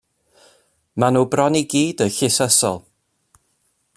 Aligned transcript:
Maen 0.99 1.15
nhw 1.17 1.25
bron 1.35 1.59
i 1.61 1.61
gyd 1.73 2.03
yn 2.07 2.11
llysysol. 2.17 2.83